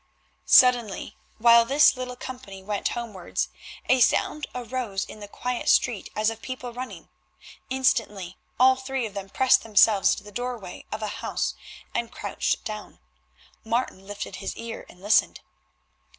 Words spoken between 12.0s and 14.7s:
crouched down. Martin lifted his